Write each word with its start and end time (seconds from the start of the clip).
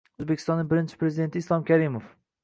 O‘zbekistonning 0.21 0.69
birinchi 0.71 0.97
prezidenti 1.03 1.41
Islom 1.43 1.67
Karimov 1.69 2.09